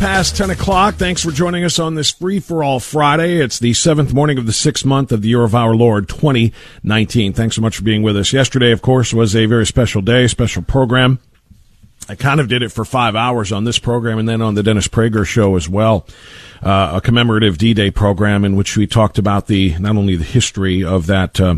[0.00, 0.94] Past 10 o'clock.
[0.94, 3.36] Thanks for joining us on this free for all Friday.
[3.36, 7.34] It's the seventh morning of the sixth month of the year of our Lord 2019.
[7.34, 8.32] Thanks so much for being with us.
[8.32, 11.18] Yesterday, of course, was a very special day, special program.
[12.08, 14.62] I kind of did it for five hours on this program and then on the
[14.62, 16.06] Dennis Prager show as well.
[16.62, 20.82] Uh, a commemorative D-Day program in which we talked about the, not only the history
[20.82, 21.56] of that, uh,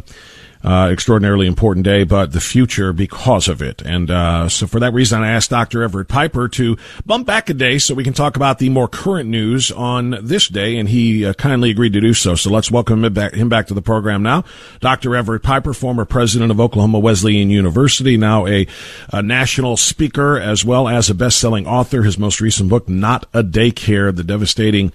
[0.64, 3.82] uh, extraordinarily important day, but the future because of it.
[3.82, 5.82] And uh, so, for that reason, I asked Dr.
[5.82, 9.28] Everett Piper to bump back a day so we can talk about the more current
[9.28, 12.34] news on this day, and he uh, kindly agreed to do so.
[12.34, 14.44] So let's welcome him back, him back to the program now.
[14.80, 15.16] Dr.
[15.16, 18.66] Everett Piper, former president of Oklahoma Wesleyan University, now a,
[19.12, 22.02] a national speaker as well as a best-selling author.
[22.02, 24.92] His most recent book, "Not a Daycare: The Devastating."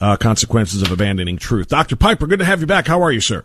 [0.00, 1.68] Uh, consequences of abandoning truth.
[1.68, 1.94] Dr.
[1.94, 2.86] Piper, good to have you back.
[2.86, 3.44] How are you, sir?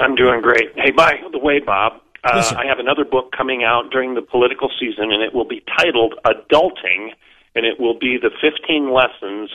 [0.00, 0.72] I'm doing great.
[0.76, 2.52] Hey, by the way, Bob, uh, Yes.
[2.52, 6.14] I have another book coming out during the political season, and it will be titled
[6.24, 7.12] Adulting,
[7.54, 9.50] and it will be the 15 lessons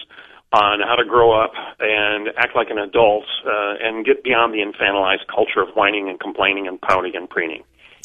[0.53, 4.59] on how to grow up and act like an adult uh, and get beyond the
[4.59, 7.63] infantilized culture of whining and complaining and pouting and preening.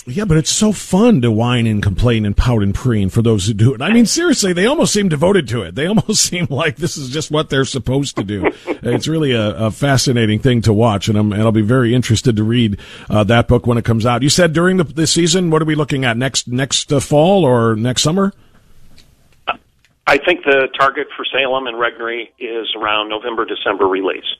[0.09, 3.49] Yeah, but it's so fun to whine and complain and pout and preen for those
[3.49, 3.83] who do it.
[3.83, 5.75] I mean, seriously, they almost seem devoted to it.
[5.75, 8.49] They almost seem like this is just what they're supposed to do.
[8.67, 12.37] it's really a, a fascinating thing to watch, and, I'm, and I'll be very interested
[12.37, 12.79] to read
[13.11, 14.23] uh, that book when it comes out.
[14.23, 17.45] You said during the, the season, what are we looking at next next uh, fall
[17.45, 18.33] or next summer?
[20.07, 24.37] I think the target for Salem and Regnery is around November, December release.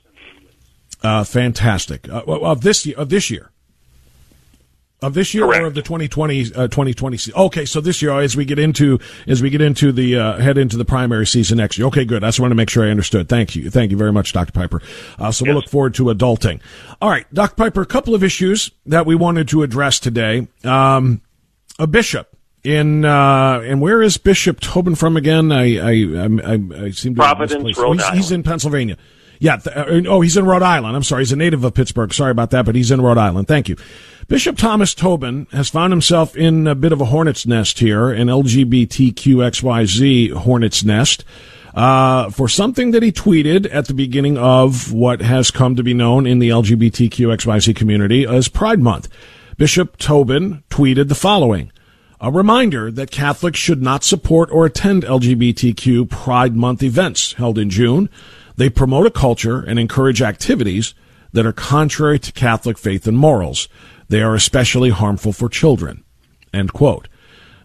[1.03, 2.07] Uh, fantastic.
[2.07, 3.51] Uh, of this year, of this year.
[4.99, 5.61] Of this year Correct.
[5.61, 7.39] or of the 2020, uh, 2020 season?
[7.39, 10.57] Okay, so this year, as we get into, as we get into the, uh, head
[10.57, 11.85] into the primary season next year.
[11.89, 12.23] Okay, good.
[12.23, 13.29] I just want to make sure I understood.
[13.29, 13.69] Thank you.
[13.69, 14.53] Thank you very much, Dr.
[14.53, 14.81] Piper.
[15.19, 16.61] Uh, so we'll look forward to adulting.
[16.99, 17.53] All right, Dr.
[17.53, 20.47] Piper, a couple of issues that we wanted to address today.
[20.63, 21.21] Um,
[21.77, 25.51] a bishop in, uh, and where is Bishop Tobin from again?
[25.51, 28.97] I, I, I, I, seem to Providence, Rhode he's, he's in Pennsylvania.
[29.39, 29.57] Yeah.
[29.57, 30.95] Th- uh, oh, he's in Rhode Island.
[30.95, 31.21] I'm sorry.
[31.21, 32.13] He's a native of Pittsburgh.
[32.13, 33.47] Sorry about that, but he's in Rhode Island.
[33.47, 33.77] Thank you.
[34.27, 38.27] Bishop Thomas Tobin has found himself in a bit of a hornet's nest here, an
[38.27, 41.23] LGBTQXYZ hornet's nest,
[41.73, 45.93] uh, for something that he tweeted at the beginning of what has come to be
[45.93, 49.07] known in the LGBTQXYZ community as Pride Month.
[49.57, 51.71] Bishop Tobin tweeted the following.
[52.19, 57.69] A reminder that Catholics should not support or attend LGBTQ Pride Month events held in
[57.69, 58.09] June.
[58.57, 60.93] They promote a culture and encourage activities
[61.31, 63.67] that are contrary to Catholic faith and morals.
[64.09, 66.03] They are especially harmful for children.
[66.53, 67.07] End quote.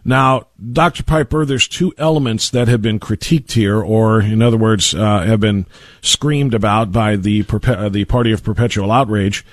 [0.05, 1.03] Now, Dr.
[1.03, 5.39] Piper, there's two elements that have been critiqued here, or in other words, uh, have
[5.39, 5.65] been
[6.01, 9.45] screamed about by the uh, the Party of Perpetual Outrage.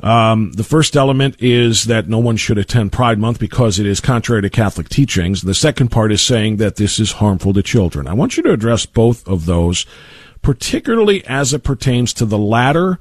[0.00, 4.00] Um, the first element is that no one should attend Pride Month because it is
[4.00, 5.42] contrary to Catholic teachings.
[5.42, 8.06] The second part is saying that this is harmful to children.
[8.06, 9.84] I want you to address both of those
[10.42, 12.98] particularly as it pertains to the latter,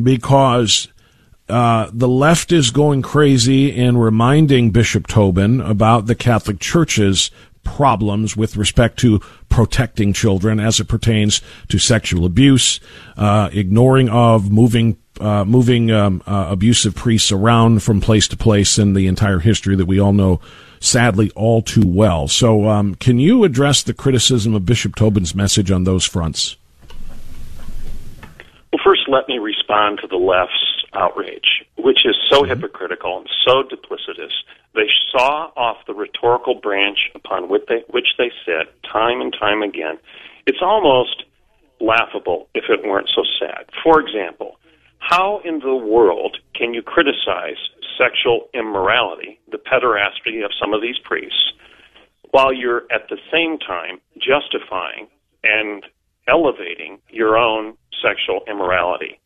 [0.00, 0.88] because
[1.48, 7.30] uh, the left is going crazy and reminding Bishop Tobin about the Catholic Church's
[7.64, 12.80] problems with respect to protecting children as it pertains to sexual abuse,
[13.16, 18.78] uh, ignoring of moving uh, moving um, uh, abusive priests around from place to place,
[18.78, 20.40] in the entire history that we all know,
[20.78, 22.28] sadly, all too well.
[22.28, 26.56] So, um, can you address the criticism of Bishop Tobin's message on those fronts?
[28.72, 30.67] Well, first, let me respond to the left's
[30.98, 32.50] outrage, which is so mm-hmm.
[32.50, 34.32] hypocritical and so duplicitous.
[34.74, 39.62] They saw off the rhetorical branch upon which they, which they sit time and time
[39.62, 39.98] again.
[40.46, 41.24] It's almost
[41.80, 43.66] laughable if it weren't so sad.
[43.82, 44.58] For example,
[44.98, 47.56] how in the world can you criticize
[47.96, 51.52] sexual immorality, the pederasty of some of these priests,
[52.30, 55.08] while you're at the same time justifying
[55.44, 55.84] and
[56.26, 59.18] elevating your own sexual immorality?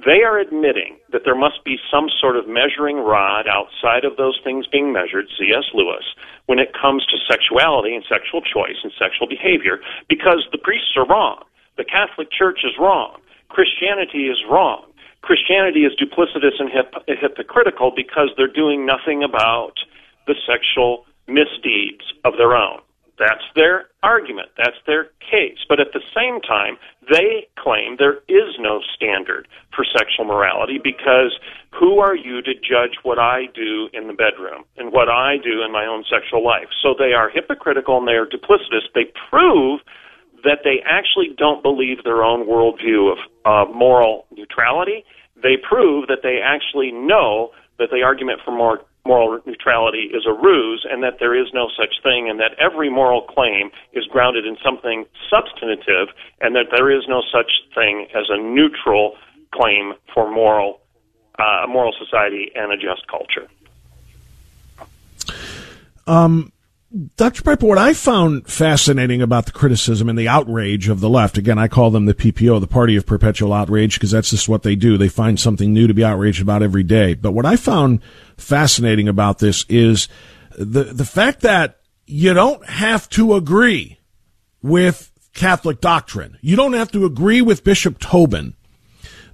[0.00, 4.40] They are admitting that there must be some sort of measuring rod outside of those
[4.42, 5.68] things being measured, C.S.
[5.74, 6.04] Lewis,
[6.46, 11.06] when it comes to sexuality and sexual choice and sexual behavior, because the priests are
[11.06, 11.44] wrong.
[11.76, 13.20] The Catholic Church is wrong.
[13.50, 14.88] Christianity is wrong.
[15.20, 19.74] Christianity is duplicitous and hip- hypocritical because they're doing nothing about
[20.26, 22.80] the sexual misdeeds of their own.
[23.20, 24.48] That's their argument.
[24.56, 25.60] That's their case.
[25.68, 29.46] But at the same time, they claim there is no standard
[29.76, 31.38] for sexual morality because
[31.70, 35.62] who are you to judge what I do in the bedroom and what I do
[35.62, 36.72] in my own sexual life?
[36.82, 38.88] So they are hypocritical and they are duplicitous.
[38.94, 39.80] They prove
[40.42, 45.04] that they actually don't believe their own worldview of uh, moral neutrality.
[45.36, 50.32] They prove that they actually know that the argument for more moral neutrality is a
[50.32, 54.46] ruse and that there is no such thing and that every moral claim is grounded
[54.46, 56.08] in something substantive
[56.40, 59.16] and that there is no such thing as a neutral
[59.52, 60.80] claim for moral
[61.38, 63.48] uh, moral society and a just culture.
[66.06, 66.52] Um,
[67.16, 67.42] Dr.
[67.42, 71.56] Piper, what I found fascinating about the criticism and the outrage of the left, again,
[71.56, 74.74] I call them the PPO, the Party of Perpetual Outrage, because that's just what they
[74.74, 74.98] do.
[74.98, 77.14] They find something new to be outraged about every day.
[77.14, 78.00] But what I found
[78.36, 80.08] fascinating about this is
[80.58, 84.00] the, the fact that you don't have to agree
[84.60, 86.38] with Catholic doctrine.
[86.40, 88.54] You don't have to agree with Bishop Tobin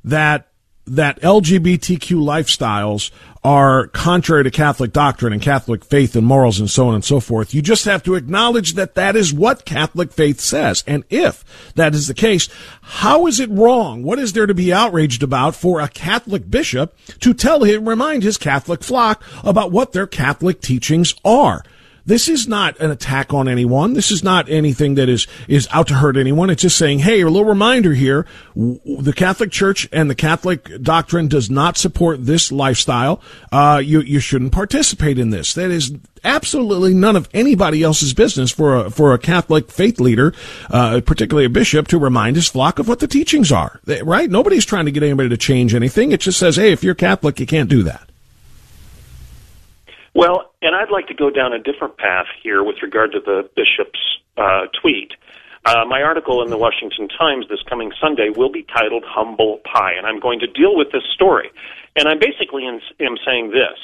[0.04, 0.48] that
[0.86, 3.10] that LGBTQ lifestyles
[3.42, 7.20] are contrary to Catholic doctrine and Catholic faith and morals and so on and so
[7.20, 7.54] forth.
[7.54, 10.82] You just have to acknowledge that that is what Catholic faith says.
[10.84, 11.44] And if
[11.74, 12.48] that is the case,
[12.82, 14.02] how is it wrong?
[14.02, 18.24] What is there to be outraged about for a Catholic bishop to tell him, remind
[18.24, 21.62] his Catholic flock about what their Catholic teachings are?
[22.06, 23.94] This is not an attack on anyone.
[23.94, 26.50] This is not anything that is, is out to hurt anyone.
[26.50, 28.24] It's just saying, hey, a little reminder here.
[28.54, 33.20] The Catholic Church and the Catholic doctrine does not support this lifestyle.
[33.50, 35.52] Uh, you, you shouldn't participate in this.
[35.54, 35.92] That is
[36.22, 40.32] absolutely none of anybody else's business for a, for a Catholic faith leader,
[40.70, 43.80] uh, particularly a bishop, to remind his flock of what the teachings are.
[44.04, 44.30] Right?
[44.30, 46.12] Nobody's trying to get anybody to change anything.
[46.12, 48.08] It just says, hey, if you're Catholic, you can't do that.
[50.16, 53.50] Well, and I'd like to go down a different path here with regard to the
[53.54, 54.00] bishop's
[54.38, 55.12] uh, tweet.
[55.66, 59.92] Uh, my article in the Washington Times this coming Sunday will be titled Humble Pie,
[59.92, 61.50] and I'm going to deal with this story.
[61.96, 62.80] And I basically am,
[63.26, 63.76] saying this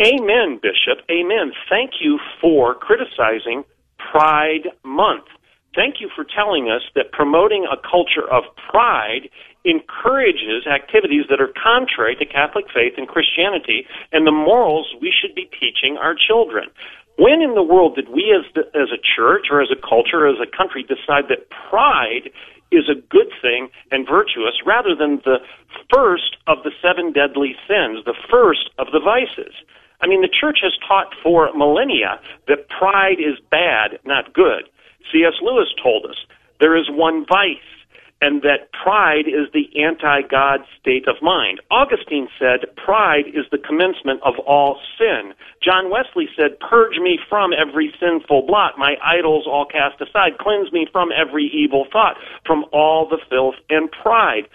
[0.00, 1.04] Amen, Bishop.
[1.10, 1.52] Amen.
[1.68, 3.62] Thank you for criticizing
[4.10, 5.26] Pride Month.
[5.74, 9.28] Thank you for telling us that promoting a culture of pride
[9.64, 15.34] encourages activities that are contrary to Catholic faith and Christianity and the morals we should
[15.34, 16.70] be teaching our children.
[17.18, 20.26] When in the world did we as, the, as a church or as a culture
[20.26, 22.30] or as a country decide that pride
[22.70, 25.42] is a good thing and virtuous rather than the
[25.92, 29.54] first of the seven deadly sins, the first of the vices?
[30.00, 34.70] I mean, the church has taught for millennia that pride is bad, not good.
[35.10, 35.34] C.S.
[35.42, 36.16] Lewis told us
[36.60, 37.66] there is one vice
[38.20, 41.60] and that pride is the anti-God state of mind.
[41.70, 45.34] Augustine said, pride is the commencement of all sin.
[45.62, 50.72] John Wesley said, purge me from every sinful blot, my idols all cast aside, cleanse
[50.72, 54.48] me from every evil thought, from all the filth and pride.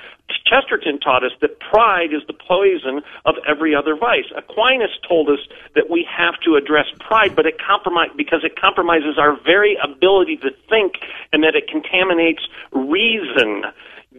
[0.46, 4.30] Chesterton taught us that pride is the poison of every other vice.
[4.36, 5.40] Aquinas told us
[5.76, 10.38] that we have to address pride, but it compromise because it compromises our very ability
[10.38, 10.94] to think,
[11.32, 13.66] and that it contaminates reason.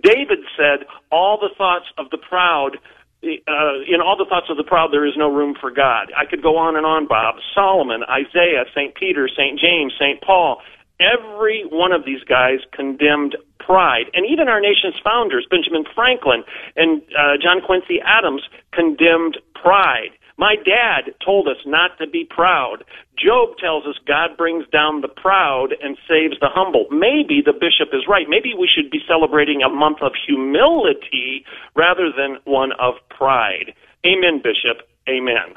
[0.03, 2.79] David said, "All the thoughts of the proud."
[3.23, 6.13] Uh, in all the thoughts of the proud, there is no room for God.
[6.15, 7.37] I could go on and on, Bob.
[7.55, 8.95] Solomon, Isaiah, St.
[8.95, 9.59] Peter, St.
[9.59, 10.21] James, St.
[10.21, 10.61] Paul,
[11.01, 14.06] every one of these guys condemned pride.
[14.14, 16.44] And even our nation's founders, Benjamin Franklin
[16.76, 18.42] and uh, John Quincy Adams,
[18.73, 20.12] condemned pride.
[20.37, 22.85] My dad told us not to be proud.
[23.16, 26.87] Job tells us God brings down the proud and saves the humble.
[26.90, 28.26] Maybe the bishop is right.
[28.28, 31.44] Maybe we should be celebrating a month of humility
[31.76, 33.75] rather than one of pride.
[34.04, 34.88] Amen, Bishop.
[35.09, 35.54] Amen.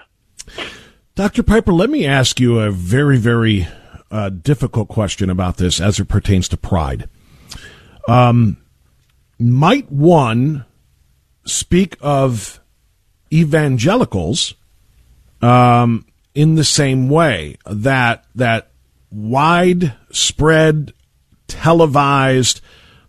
[1.16, 1.42] Dr.
[1.42, 3.68] Piper, let me ask you a very, very
[4.12, 7.10] uh, difficult question about this as it pertains to pride.
[8.08, 8.58] Um,
[9.40, 10.66] might one
[11.46, 12.60] speak of
[13.32, 14.56] evangelicals
[15.42, 17.58] um, in the same way?
[17.66, 18.72] That that
[19.12, 20.94] widespread,
[21.48, 22.62] televised,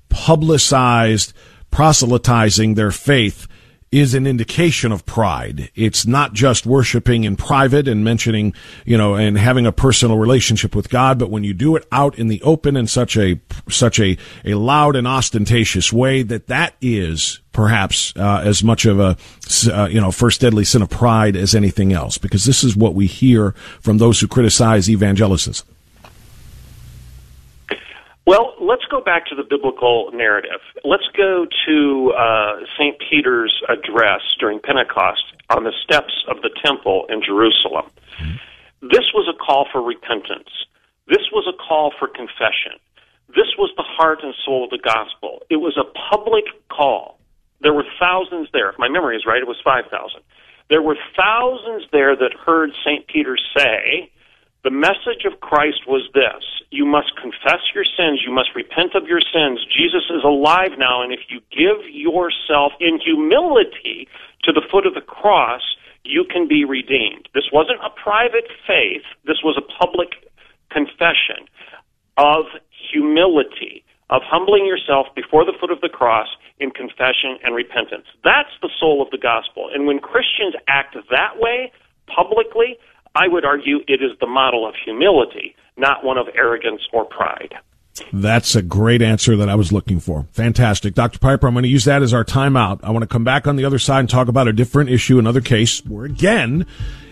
[0.08, 1.32] publicized
[1.70, 3.46] proselytizing their faith
[3.90, 5.71] is an indication of pride.
[5.75, 8.52] It's not just worshiping in private and mentioning,
[8.85, 12.18] you know, and having a personal relationship with God, but when you do it out
[12.18, 16.75] in the open in such a such a a loud and ostentatious way that that
[16.80, 19.16] is perhaps uh, as much of a
[19.73, 22.95] uh, you know first deadly sin of pride as anything else because this is what
[22.95, 25.64] we hear from those who criticize evangelicism.
[28.28, 30.61] Well, let's go back to the biblical narrative.
[30.85, 32.94] Let's go to uh, St.
[33.08, 37.87] Peter's address during Pentecost on the steps of the temple in Jerusalem.
[38.82, 40.52] This was a call for repentance.
[41.08, 42.76] This was a call for confession.
[43.28, 45.40] This was the heart and soul of the gospel.
[45.49, 47.18] It was a public call.
[47.62, 48.68] There were thousands there.
[48.68, 49.88] If my memory is right, it was 5,000.
[50.68, 53.06] There were thousands there that heard St.
[53.08, 54.12] Peter say,
[54.64, 59.06] the message of Christ was this you must confess your sins, you must repent of
[59.06, 59.64] your sins.
[59.72, 64.08] Jesus is alive now, and if you give yourself in humility
[64.44, 65.62] to the foot of the cross,
[66.04, 67.28] you can be redeemed.
[67.34, 70.28] This wasn't a private faith, this was a public
[70.70, 71.48] confession
[72.18, 72.44] of
[72.92, 76.28] humility, of humbling yourself before the foot of the cross
[76.60, 78.06] in confession and repentance.
[78.24, 79.70] That's the soul of the gospel.
[79.72, 81.72] And when Christians act that way
[82.08, 82.76] publicly,
[83.14, 87.54] I would argue it is the model of humility, not one of arrogance or pride.
[88.12, 90.26] That's a great answer that I was looking for.
[90.32, 90.94] Fantastic.
[90.94, 91.18] Dr.
[91.18, 92.80] Piper, I'm going to use that as our timeout.
[92.82, 95.18] I want to come back on the other side and talk about a different issue,
[95.18, 96.64] another case where, again,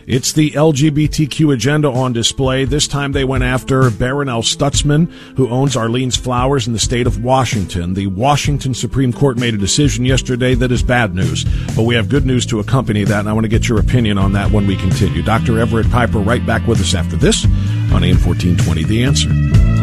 [0.07, 2.65] it's the LGBTQ agenda on display.
[2.65, 7.25] This time they went after Barronelle Stutzman, who owns Arlene's Flowers in the state of
[7.25, 7.95] Washington.
[7.95, 11.45] The Washington Supreme Court made a decision yesterday that is bad news,
[11.75, 14.17] but we have good news to accompany that, and I want to get your opinion
[14.17, 15.23] on that when we continue.
[15.23, 15.59] Dr.
[15.59, 17.45] Everett Piper right back with us after this
[17.93, 18.85] on AM 1420.
[18.85, 19.76] The answer.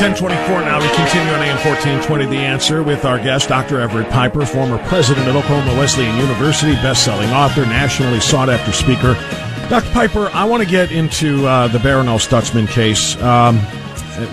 [0.00, 0.80] 1024 now.
[0.80, 3.80] We continue on AM 1420 The Answer with our guest, Dr.
[3.80, 9.14] Everett Piper, former president of Oklahoma Wesleyan University, best-selling author, nationally sought-after speaker.
[9.68, 9.90] Dr.
[9.90, 13.20] Piper, I want to get into uh, the Barronelle Stutzman case.
[13.20, 13.58] Um,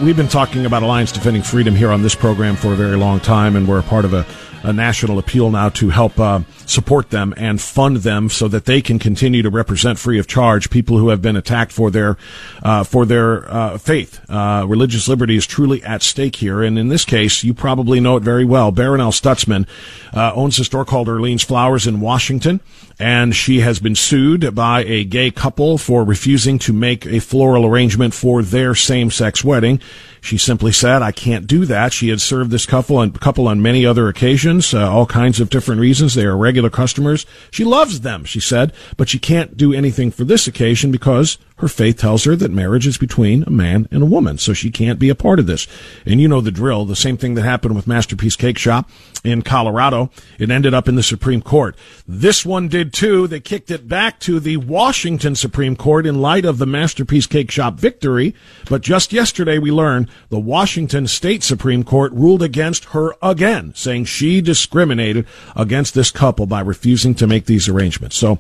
[0.06, 3.20] we've been talking about Alliance Defending Freedom here on this program for a very long
[3.20, 4.24] time, and we're a part of a
[4.66, 8.82] a national appeal now to help uh, support them and fund them so that they
[8.82, 12.18] can continue to represent free of charge people who have been attacked for their
[12.64, 14.20] uh, for their uh, faith.
[14.30, 18.18] Uh, religious liberty is truly at stake here, and in this case, you probably know
[18.18, 18.72] it very well.
[18.72, 19.68] Barronelle Stutzman
[20.14, 22.60] uh, owns a store called Arlene's Flowers in Washington,
[23.00, 27.66] and she has been sued by a gay couple for refusing to make a floral
[27.66, 29.82] arrangement for their same-sex wedding.
[30.22, 31.94] She simply said, I can't do that.
[31.94, 35.50] She had served this couple on, couple on many other occasions, uh, all kinds of
[35.50, 36.16] different reasons.
[36.16, 37.26] They are regular customers.
[37.52, 41.68] She loves them, she said, but she can't do anything for this occasion because her
[41.70, 45.00] faith tells her that marriage is between a man and a woman, so she can't
[45.00, 45.68] be a part of this.
[46.06, 48.90] And you know the drill, the same thing that happened with Masterpiece Cake Shop
[49.24, 50.12] in Colorado.
[50.38, 51.78] It ended up in the Supreme Court.
[52.06, 53.28] This one did too.
[53.28, 57.52] They kicked it back to the Washington Supreme Court in light of the Masterpiece Cake
[57.52, 58.36] Shop victory.
[58.70, 64.06] But just yesterday we learned the Washington State Supreme Court ruled against her again, saying
[64.06, 68.18] she discriminated against this couple by refusing to make these arrangements.
[68.18, 68.40] So,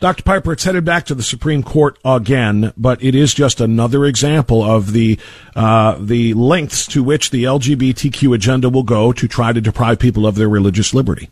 [0.00, 0.22] Dr.
[0.22, 4.62] Piper, it's headed back to the Supreme Court again, but it is just another example
[4.62, 5.18] of the
[5.56, 10.24] uh, the lengths to which the LGBTQ agenda will go to try to deprive people
[10.24, 11.30] of their religious liberty.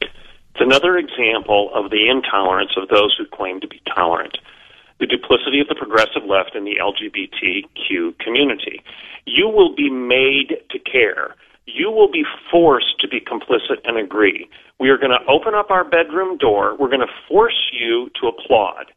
[0.00, 4.38] It's another example of the intolerance of those who claim to be tolerant,
[4.98, 8.82] the duplicity of the progressive left in the LGBTQ community.
[9.24, 14.48] You will be made to care you will be forced to be complicit and agree.
[14.78, 16.76] We are going to open up our bedroom door.
[16.78, 18.92] We're going to force you to applaud.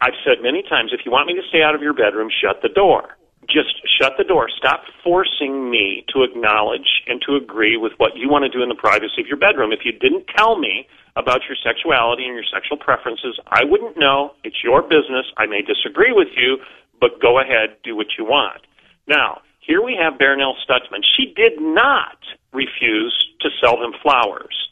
[0.00, 2.62] I've said many times, if you want me to stay out of your bedroom, shut
[2.62, 3.16] the door.
[3.48, 4.48] just shut the door.
[4.48, 8.68] Stop forcing me to acknowledge and to agree with what you want to do in
[8.68, 9.72] the privacy of your bedroom.
[9.72, 10.86] If you didn't tell me
[11.16, 14.32] about your sexuality and your sexual preferences, I wouldn't know.
[14.44, 15.26] It's your business.
[15.36, 16.58] I may disagree with you,
[17.00, 18.62] but go ahead, do what you want.
[19.06, 21.02] Now, here we have Barronelle Stutzman.
[21.16, 22.18] She did not
[22.52, 24.70] refuse to sell them flowers.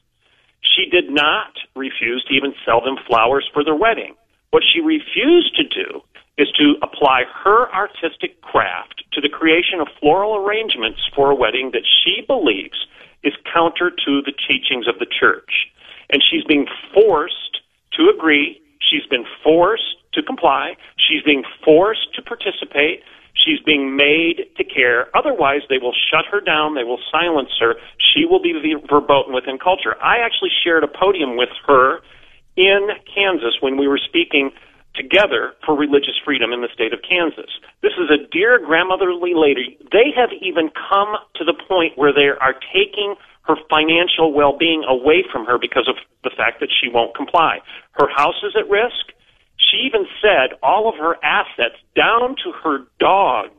[0.60, 4.14] She did not refuse to even sell them flowers for their wedding.
[4.50, 6.00] What she refused to do
[6.38, 11.70] is to apply her artistic craft to the creation of floral arrangements for a wedding
[11.72, 12.86] that she believes
[13.22, 15.70] is counter to the teachings of the church.
[16.10, 17.60] And she's being forced
[17.92, 18.60] to agree.
[18.78, 20.76] She's been forced to comply.
[20.96, 23.02] She's being forced to participate.
[23.34, 25.14] She's being made to care.
[25.16, 26.74] Otherwise, they will shut her down.
[26.74, 27.74] They will silence her.
[27.98, 28.54] She will be
[28.88, 30.00] verboten within culture.
[30.02, 32.00] I actually shared a podium with her
[32.56, 34.50] in Kansas when we were speaking
[34.94, 37.50] together for religious freedom in the state of Kansas.
[37.82, 39.76] This is a dear grandmotherly lady.
[39.90, 45.24] They have even come to the point where they are taking her financial well-being away
[45.30, 47.58] from her because of the fact that she won't comply.
[47.92, 49.12] Her house is at risk.
[49.74, 53.50] She even said all of her assets, down to her dog,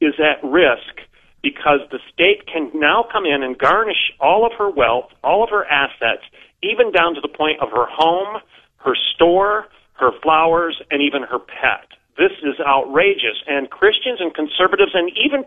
[0.00, 1.02] is at risk
[1.42, 5.50] because the state can now come in and garnish all of her wealth, all of
[5.50, 6.22] her assets,
[6.62, 8.40] even down to the point of her home,
[8.78, 11.86] her store, her flowers, and even her pet.
[12.16, 13.42] This is outrageous.
[13.46, 15.44] And Christians and conservatives and even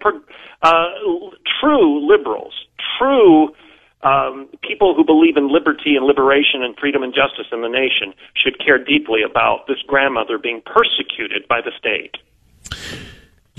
[0.64, 0.86] uh,
[1.60, 2.54] true liberals,
[2.98, 3.50] true
[4.04, 8.14] um, people who believe in liberty and liberation and freedom and justice in the nation
[8.36, 12.18] should care deeply about this grandmother being persecuted by the state.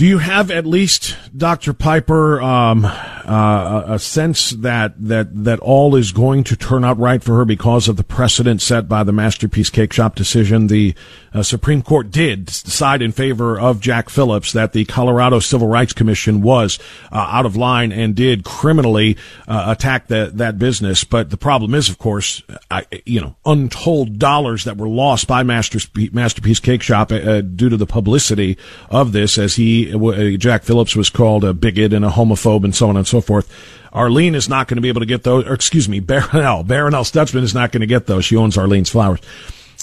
[0.02, 1.72] Do you have at least, Dr.
[1.72, 7.22] Piper, um, uh, a sense that, that, that all is going to turn out right
[7.22, 10.66] for her because of the precedent set by the Masterpiece Cake Shop decision?
[10.66, 10.96] The
[11.32, 15.92] uh, Supreme Court did decide in favor of Jack Phillips that the Colorado Civil Rights
[15.92, 16.80] Commission was
[17.12, 19.16] uh, out of line and did criminally
[19.46, 21.04] uh, attack that, that business.
[21.04, 22.42] But the problem is, of course,
[22.72, 27.68] I, you know, untold dollars that were lost by Masterpiece, Masterpiece Cake Shop uh, due
[27.68, 28.58] to the publicity
[28.90, 32.74] of this as he Uh, Jack Phillips was called a bigot and a homophobe and
[32.74, 33.52] so on and so forth.
[33.92, 36.66] Arlene is not going to be able to get those, or excuse me, Barronelle.
[36.66, 38.24] Barronelle Stutzman is not going to get those.
[38.24, 39.20] She owns Arlene's Flowers.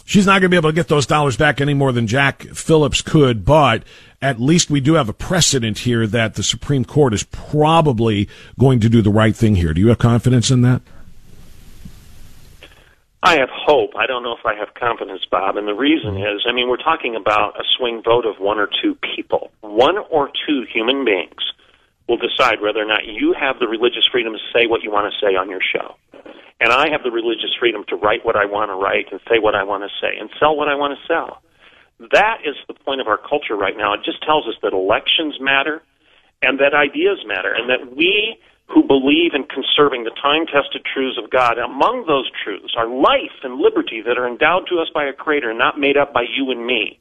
[0.06, 2.42] She's not going to be able to get those dollars back any more than Jack
[2.42, 3.84] Phillips could, but
[4.22, 8.80] at least we do have a precedent here that the Supreme Court is probably going
[8.80, 9.72] to do the right thing here.
[9.72, 10.82] Do you have confidence in that?
[13.22, 13.92] I have hope.
[13.98, 15.58] I don't know if I have confidence, Bob.
[15.58, 16.38] And the reason mm-hmm.
[16.38, 19.52] is, I mean, we're talking about a swing vote of one or two people.
[19.62, 21.44] One or two human beings
[22.08, 25.12] will decide whether or not you have the religious freedom to say what you want
[25.12, 25.96] to say on your show.
[26.60, 29.40] And I have the religious freedom to write what I want to write and say
[29.40, 31.42] what I want to say and sell what I want to sell.
[32.12, 33.94] That is the point of our culture right now.
[33.94, 35.84] It just tells us that elections matter
[36.42, 41.18] and that ideas matter and that we who believe in conserving the time tested truths
[41.18, 41.58] of God.
[41.58, 45.54] Among those truths are life and liberty that are endowed to us by a creator,
[45.54, 47.00] not made up by you and me.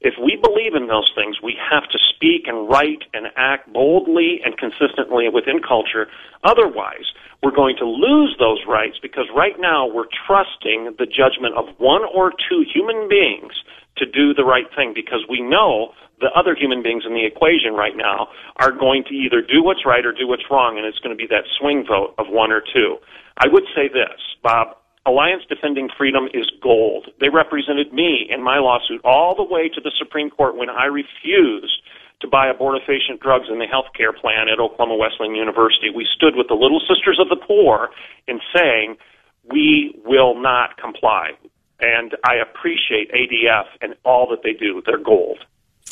[0.00, 4.40] If we believe in those things, we have to speak and write and act boldly
[4.44, 6.08] and consistently within culture.
[6.42, 11.66] Otherwise, we're going to lose those rights because right now we're trusting the judgment of
[11.78, 13.52] one or two human beings
[13.96, 17.74] to do the right thing because we know the other human beings in the equation
[17.74, 20.98] right now are going to either do what's right or do what's wrong, and it's
[21.02, 22.96] going to be that swing vote of one or two.
[23.36, 24.78] I would say this, Bob.
[25.04, 27.10] Alliance Defending Freedom is gold.
[27.18, 30.84] They represented me in my lawsuit all the way to the Supreme Court when I
[30.86, 31.82] refused
[32.20, 35.90] to buy abortifacient drugs in the health care plan at Oklahoma Wesleyan University.
[35.90, 37.90] We stood with the Little Sisters of the Poor
[38.28, 38.96] in saying,
[39.50, 41.30] we will not comply.
[41.80, 44.82] And I appreciate ADF and all that they do.
[44.86, 45.38] They're gold.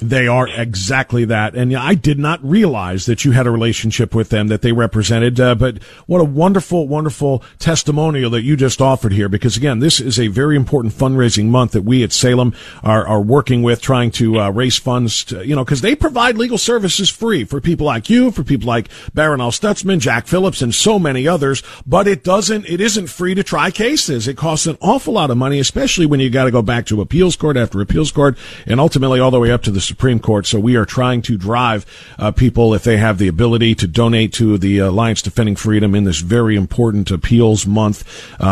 [0.00, 1.54] They are exactly that.
[1.54, 5.38] And I did not realize that you had a relationship with them that they represented.
[5.38, 9.28] Uh, but what a wonderful, wonderful testimonial that you just offered here.
[9.28, 13.20] Because again, this is a very important fundraising month that we at Salem are, are
[13.20, 17.10] working with trying to uh, raise funds to, you know, cause they provide legal services
[17.10, 21.28] free for people like you, for people like Barronelle Stutzman, Jack Phillips, and so many
[21.28, 21.62] others.
[21.86, 24.26] But it doesn't, it isn't free to try cases.
[24.26, 27.02] It costs an awful lot of money, especially when you got to go back to
[27.02, 30.46] appeals court after appeals court and ultimately all the way up to the Supreme Court.
[30.46, 31.84] So we are trying to drive
[32.16, 36.04] uh, people, if they have the ability, to donate to the Alliance Defending Freedom in
[36.04, 37.98] this very important appeals month.
[38.40, 38.44] Uh,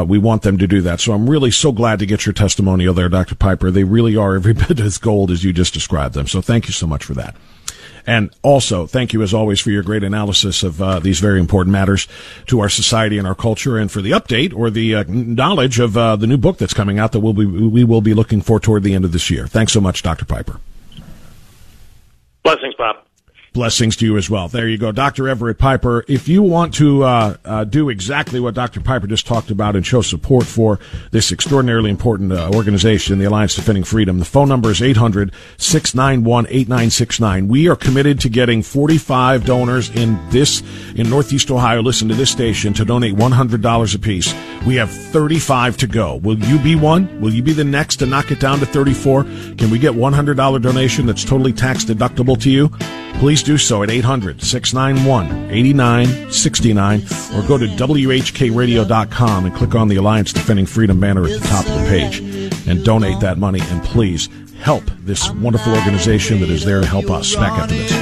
[0.00, 1.00] uh, we want them to do that.
[1.00, 3.34] So I'm really so glad to get your testimonial there, Dr.
[3.34, 3.70] Piper.
[3.72, 6.28] They really are every bit as gold as you just described them.
[6.28, 7.34] So thank you so much for that.
[8.06, 11.72] And also, thank you as always for your great analysis of uh, these very important
[11.72, 12.06] matters
[12.46, 15.96] to our society and our culture, and for the update or the uh, knowledge of
[15.96, 18.60] uh, the new book that's coming out that we'll be, we will be looking for
[18.60, 19.48] toward the end of this year.
[19.48, 20.24] Thanks so much, Dr.
[20.24, 20.60] Piper.
[22.46, 23.05] Blessings, Bob.
[23.56, 24.48] Blessings to you as well.
[24.48, 25.30] There you go, Dr.
[25.30, 26.04] Everett Piper.
[26.08, 28.82] If you want to uh, uh, do exactly what Dr.
[28.82, 30.78] Piper just talked about and show support for
[31.10, 36.44] this extraordinarily important uh, organization, the Alliance Defending Freedom, the phone number is 800 691
[36.48, 37.48] 8969.
[37.48, 40.62] We are committed to getting 45 donors in this,
[40.94, 44.34] in Northeast Ohio, listen to this station, to donate $100 apiece.
[44.66, 46.16] We have 35 to go.
[46.16, 47.22] Will you be one?
[47.22, 49.24] Will you be the next to knock it down to 34?
[49.24, 52.70] Can we get $100 donation that's totally tax deductible to you?
[53.18, 57.00] Please do so at 800 691 8969
[57.34, 61.66] or go to WHKRadio.com and click on the Alliance Defending Freedom banner at the top
[61.66, 62.18] of the page
[62.66, 63.60] and donate that money.
[63.62, 64.28] And please
[64.60, 67.34] help this wonderful organization that is there to help us.
[67.34, 67.92] Back after this.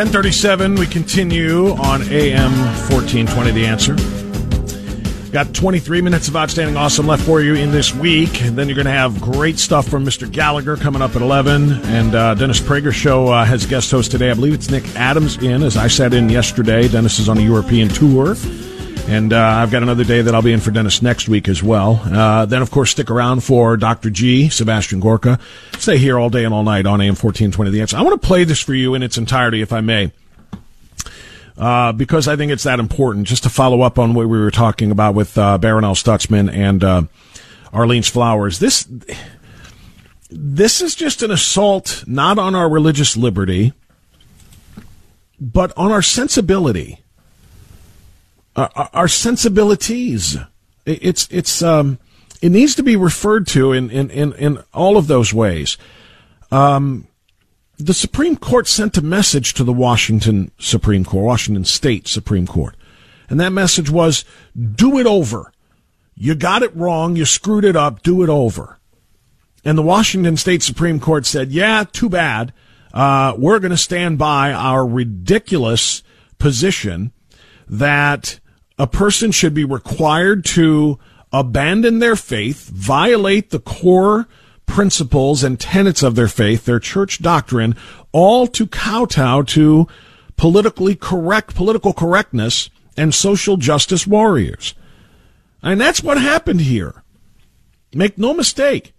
[0.00, 2.52] 1037, we continue on AM
[2.88, 5.30] 1420, The Answer.
[5.30, 8.40] Got 23 minutes of outstanding awesome left for you in this week.
[8.40, 10.32] And then you're going to have great stuff from Mr.
[10.32, 11.84] Gallagher coming up at 11.
[11.84, 14.30] And uh, Dennis Prager show uh, has guest host today.
[14.30, 16.88] I believe it's Nick Adams in, as I sat in yesterday.
[16.88, 18.36] Dennis is on a European tour.
[19.10, 21.64] And uh, I've got another day that I'll be in for Dennis next week as
[21.64, 22.00] well.
[22.04, 24.08] Uh, then, of course, stick around for Dr.
[24.08, 25.40] G, Sebastian Gorka.
[25.78, 27.96] Stay here all day and all night on AM 1420 The Answer.
[27.96, 30.12] I want to play this for you in its entirety, if I may.
[31.58, 34.52] Uh, because I think it's that important, just to follow up on what we were
[34.52, 37.02] talking about with uh, Barronelle Stutzman and uh,
[37.72, 38.60] Arlene's Flowers.
[38.60, 38.86] This,
[40.30, 43.72] this is just an assault not on our religious liberty,
[45.40, 47.02] but on our sensibility
[48.56, 50.36] uh, our sensibilities.
[50.84, 51.98] It's it's um,
[52.42, 55.78] it needs to be referred to in in in, in all of those ways.
[56.50, 57.06] Um,
[57.78, 62.76] the Supreme Court sent a message to the Washington Supreme Court, Washington State Supreme Court,
[63.28, 64.24] and that message was,
[64.56, 65.52] "Do it over.
[66.14, 67.16] You got it wrong.
[67.16, 68.02] You screwed it up.
[68.02, 68.78] Do it over."
[69.64, 72.52] And the Washington State Supreme Court said, "Yeah, too bad.
[72.92, 76.02] Uh, we're going to stand by our ridiculous
[76.38, 77.12] position."
[77.70, 78.39] that
[78.80, 80.98] a person should be required to
[81.30, 84.26] abandon their faith, violate the core
[84.64, 87.76] principles and tenets of their faith, their church doctrine,
[88.10, 89.86] all to kowtow to
[90.38, 94.74] politically correct, political correctness and social justice warriors.
[95.62, 97.02] And that's what happened here.
[97.92, 98.94] Make no mistake.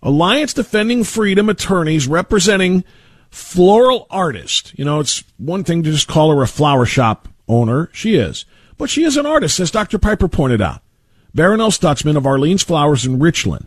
[0.00, 2.84] Alliance Defending Freedom attorneys representing
[3.30, 4.72] floral artists.
[4.76, 7.90] You know, it's one thing to just call her a flower shop owner.
[7.92, 8.44] She is.
[8.76, 9.98] But she is an artist, as Dr.
[9.98, 10.80] Piper pointed out.
[11.36, 13.66] Barronelle Stutzman of Arlene's Flowers in Richland.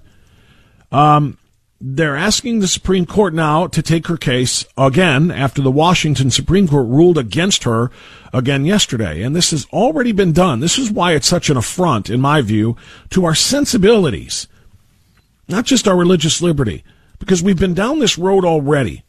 [0.92, 1.38] Um,
[1.80, 6.68] they're asking the Supreme Court now to take her case again after the Washington Supreme
[6.68, 7.92] Court ruled against her
[8.34, 9.22] again yesterday.
[9.22, 10.60] And this has already been done.
[10.60, 12.78] This is why it's such an affront, in my view,
[13.12, 14.48] to our sensibilities,
[15.48, 16.84] not just our religious liberty,
[17.20, 19.04] because we've been down this road already.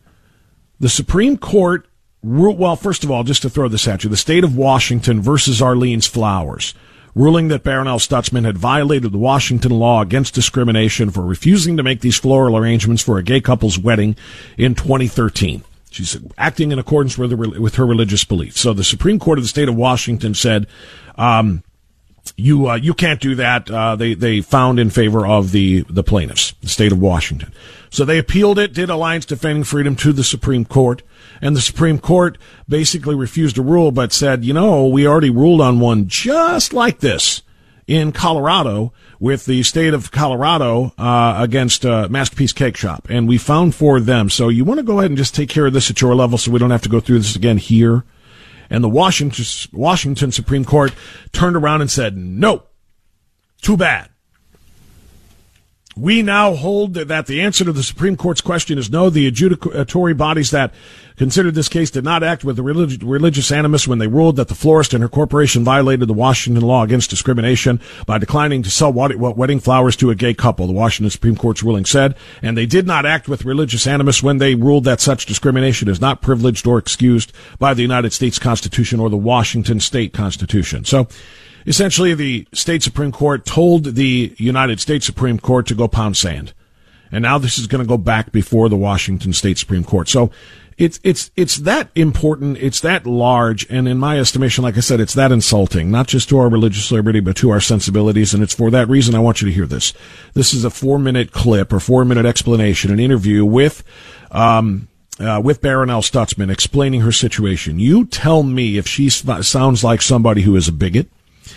[0.79, 1.88] The Supreme Court
[2.29, 5.63] well, first of all, just to throw this at you, the state of Washington versus
[5.63, 6.75] Arlene's Flowers,
[7.15, 12.01] ruling that Barronelle Stutzman had violated the Washington law against discrimination for refusing to make
[12.01, 14.15] these floral arrangements for a gay couple's wedding
[14.57, 15.65] in 2013.
[15.91, 18.61] She's acting in accordance with, her, with her religious beliefs.
[18.61, 20.67] So the Supreme Court of the state of Washington said,
[21.17, 21.63] um,
[22.37, 23.71] you uh, you can't do that.
[23.71, 27.53] Uh, they they found in favor of the the plaintiffs, the state of Washington.
[27.91, 28.75] So they appealed it.
[28.75, 31.03] Did Alliance Defending Freedom to the Supreme Court,
[31.41, 32.39] and the Supreme Court
[32.69, 37.01] basically refused to rule, but said, you know, we already ruled on one just like
[37.01, 37.43] this
[37.87, 43.39] in Colorado with the state of Colorado uh, against uh, Masterpiece Cake Shop, and we
[43.39, 44.29] found for them.
[44.29, 46.37] So you want to go ahead and just take care of this at your level,
[46.37, 48.05] so we don't have to go through this again here
[48.71, 50.93] and the Washington, Washington Supreme Court
[51.33, 52.65] turned around and said, no,
[53.61, 54.11] too bad.
[55.99, 59.11] We now hold that the answer to the Supreme Court's question is no.
[59.11, 60.73] The adjudicatory bodies that
[61.17, 64.47] considered this case did not act with the relig- religious animus when they ruled that
[64.47, 68.93] the florist and her corporation violated the Washington law against discrimination by declining to sell
[68.93, 70.69] wedding flowers to a gay couple.
[70.69, 74.39] The Washington Supreme Court's ruling said, and they did not act with religious animus when
[74.39, 79.01] they ruled that such discrimination is not privileged or excused by the United States Constitution
[79.01, 80.85] or the Washington State Constitution.
[80.85, 81.09] So,
[81.67, 86.53] essentially the state Supreme Court told the United States Supreme Court to go pound sand.
[87.11, 90.09] And now this is going to go back before the Washington State Supreme Court.
[90.09, 90.31] So
[90.79, 95.01] it's it's it's that important, it's that large, and in my estimation, like I said,
[95.01, 98.33] it's that insulting, not just to our religious liberty, but to our sensibilities.
[98.33, 99.93] And it's for that reason I want you to hear this.
[100.35, 103.83] This is a four minute clip or four minute explanation, an interview with
[104.31, 104.87] um,
[105.19, 107.81] uh, with Barronelle Stutzman explaining her situation.
[107.81, 111.09] You tell me if she sounds like somebody who is a bigot.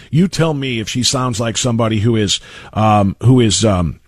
[0.09, 2.39] You tell me if she sounds like somebody who is
[2.73, 3.99] um, who is um,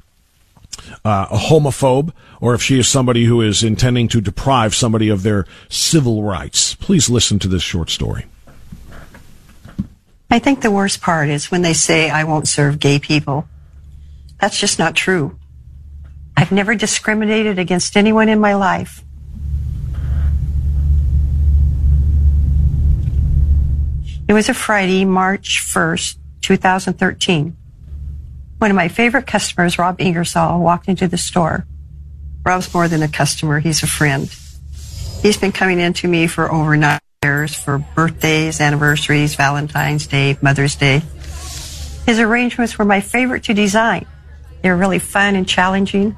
[1.06, 5.24] uh, a homophobe, or if she is somebody who is intending to deprive somebody of
[5.24, 6.76] their civil rights.
[6.76, 8.26] Please listen to this short story.
[10.30, 13.48] I think the worst part is when they say I won't serve gay people.
[14.40, 15.38] That's just not true.
[16.36, 19.04] I've never discriminated against anyone in my life.
[24.26, 27.58] It was a Friday, March 1st, 2013.
[28.58, 31.68] One of my favorite customers, Rob Ingersoll, walked into the store.
[32.46, 34.34] Rob's more than a customer, he's a friend.
[35.22, 40.38] He's been coming in to me for over nine years for birthdays, anniversaries, Valentine's Day,
[40.42, 41.02] Mother's Day.
[42.06, 44.06] His arrangements were my favorite to design.
[44.62, 46.16] They were really fun and challenging.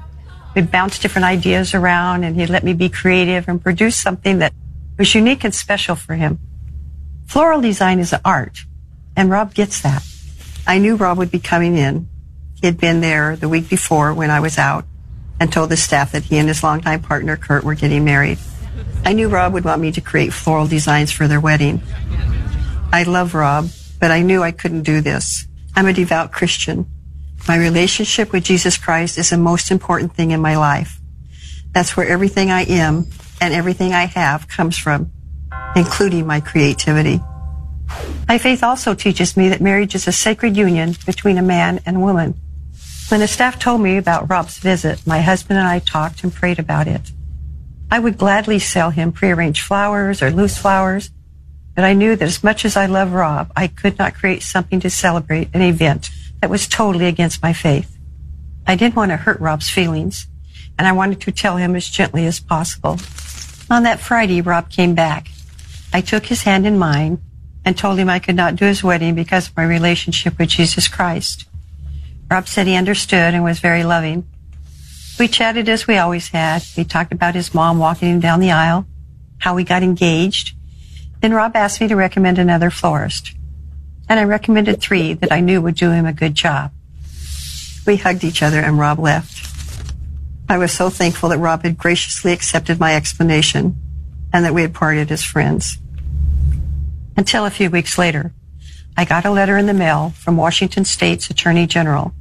[0.54, 4.52] We'd bounce different ideas around and he'd let me be creative and produce something that
[4.96, 6.38] was unique and special for him.
[7.26, 8.64] Floral design is an art,
[9.16, 10.04] and Rob gets that.
[10.66, 12.08] I knew Rob would be coming in.
[12.54, 14.84] He had been there the week before when I was out
[15.40, 18.38] and told the staff that he and his longtime partner, Curt, were getting married.
[19.04, 21.82] I knew Rob would want me to create floral designs for their wedding.
[22.92, 23.68] I love Rob,
[24.00, 25.46] but I knew I couldn't do this.
[25.74, 26.86] I'm a devout Christian.
[27.48, 31.00] My relationship with Jesus Christ is the most important thing in my life.
[31.72, 33.06] That's where everything I am
[33.40, 35.12] and everything I have comes from
[35.74, 37.20] including my creativity.
[38.28, 41.96] My faith also teaches me that marriage is a sacred union between a man and
[41.96, 42.34] a woman.
[43.08, 46.58] When the staff told me about Rob's visit, my husband and I talked and prayed
[46.58, 47.12] about it.
[47.88, 51.10] I would gladly sell him prearranged flowers or loose flowers,
[51.76, 54.80] but I knew that as much as I love Rob, I could not create something
[54.80, 57.96] to celebrate an event that was totally against my faith.
[58.66, 60.26] I didn't want to hurt Rob's feelings,
[60.76, 62.98] and I wanted to tell him as gently as possible.
[63.70, 65.28] On that Friday, Rob came back.
[65.96, 67.22] I took his hand in mine
[67.64, 70.88] and told him I could not do his wedding because of my relationship with Jesus
[70.88, 71.46] Christ.
[72.30, 74.28] Rob said he understood and was very loving.
[75.18, 76.60] We chatted as we always had.
[76.60, 78.86] He talked about his mom walking him down the aisle,
[79.38, 80.54] how we got engaged.
[81.22, 83.32] Then Rob asked me to recommend another florist.
[84.06, 86.72] And I recommended three that I knew would do him a good job.
[87.86, 89.48] We hugged each other and Rob left.
[90.46, 93.78] I was so thankful that Rob had graciously accepted my explanation
[94.30, 95.78] and that we had parted as friends.
[97.16, 98.32] Until a few weeks later,
[98.96, 102.12] I got a letter in the mail from Washington State's Attorney General.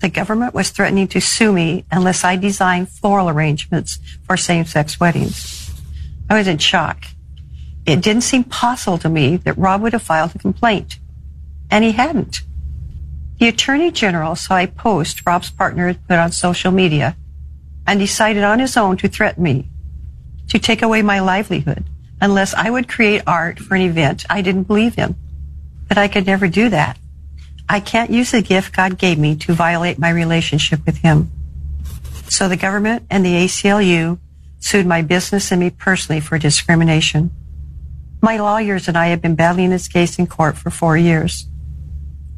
[0.00, 5.70] The government was threatening to sue me unless I designed floral arrangements for same-sex weddings.
[6.28, 7.06] I was in shock.
[7.86, 10.98] It didn't seem possible to me that Rob would have filed a complaint,
[11.70, 12.42] and he hadn't.
[13.38, 17.16] The Attorney General saw a post Rob's partner had put on social media
[17.86, 19.70] and decided on his own to threaten me
[20.48, 21.84] to take away my livelihood
[22.20, 25.14] unless I would create art for an event I didn't believe in.
[25.88, 26.98] But I could never do that.
[27.68, 31.30] I can't use the gift God gave me to violate my relationship with Him.
[32.28, 34.18] So the government and the ACLU
[34.58, 37.30] sued my business and me personally for discrimination.
[38.22, 41.46] My lawyers and I have been battling this case in court for four years.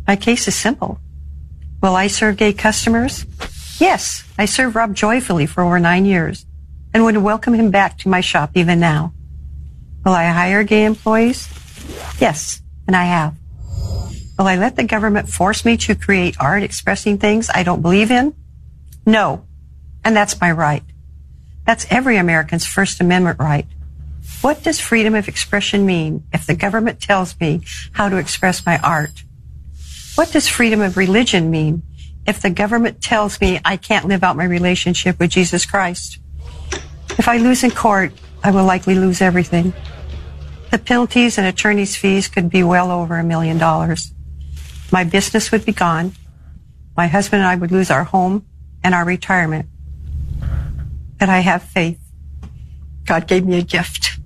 [0.06, 1.00] My case is simple.
[1.82, 3.24] Will I serve gay customers?
[3.78, 6.46] Yes, I served Rob joyfully for over nine years
[6.92, 9.12] and would welcome him back to my shop even now.
[10.06, 11.48] Will I hire gay employees?
[12.20, 13.36] Yes, and I have.
[14.38, 18.12] Will I let the government force me to create art expressing things I don't believe
[18.12, 18.32] in?
[19.04, 19.44] No,
[20.04, 20.84] and that's my right.
[21.66, 23.66] That's every American's First Amendment right.
[24.42, 28.78] What does freedom of expression mean if the government tells me how to express my
[28.78, 29.24] art?
[30.14, 31.82] What does freedom of religion mean
[32.28, 36.20] if the government tells me I can't live out my relationship with Jesus Christ?
[37.18, 38.12] If I lose in court,
[38.44, 39.74] I will likely lose everything.
[40.70, 44.12] The penalties and attorney's fees could be well over a million dollars.
[44.90, 46.12] My business would be gone.
[46.96, 48.46] My husband and I would lose our home
[48.82, 49.68] and our retirement.
[51.18, 52.00] But I have faith.
[53.04, 54.18] God gave me a gift.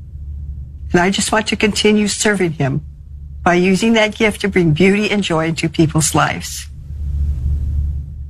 [0.92, 2.84] And I just want to continue serving him
[3.42, 6.66] by using that gift to bring beauty and joy into people's lives.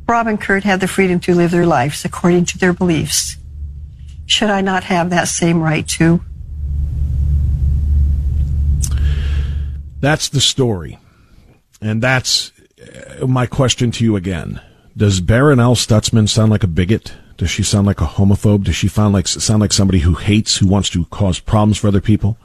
[0.06, 3.36] Rob and Curt have the freedom to live their lives according to their beliefs.
[4.26, 6.24] Should I not have that same right too?
[10.00, 10.98] That's the story.
[11.80, 12.52] And that's
[13.20, 14.60] uh, my question to you again.
[14.96, 17.14] Does Barronelle Stutzman sound like a bigot?
[17.36, 18.64] Does she sound like a homophobe?
[18.64, 21.88] Does she sound like sound like somebody who hates, who wants to cause problems for
[21.88, 22.36] other people?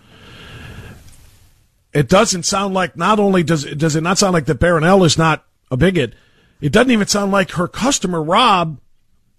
[1.93, 2.95] It doesn't sound like.
[2.95, 6.13] Not only does does it not sound like that Barronelle is not a bigot,
[6.61, 8.79] it doesn't even sound like her customer Rob,